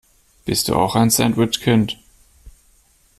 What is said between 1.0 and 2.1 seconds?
Sandwich-Kind?